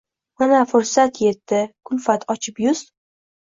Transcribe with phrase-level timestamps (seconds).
[0.43, 1.59] Mana, fursat yetdi,
[1.91, 2.83] kulfat ochib yuz